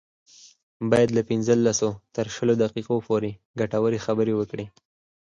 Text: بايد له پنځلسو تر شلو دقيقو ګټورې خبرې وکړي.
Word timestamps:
بايد 0.91 1.09
له 1.17 1.21
پنځلسو 1.29 1.89
تر 2.15 2.25
شلو 2.35 2.53
دقيقو 2.63 2.95
ګټورې 3.59 3.99
خبرې 4.05 4.33
وکړي. 4.35 4.65